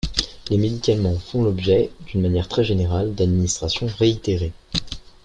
[0.49, 4.51] Les médicaments font l'objet, d'une manière très générale, d'administrations réitérées.